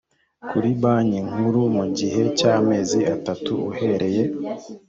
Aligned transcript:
kuri 0.49 0.69
banki 0.81 1.19
nkuru 1.29 1.61
mu 1.77 1.85
gihe 1.97 2.21
cy 2.37 2.45
amezi 2.55 2.99
atatu 3.15 3.53
uhereye 3.69 4.23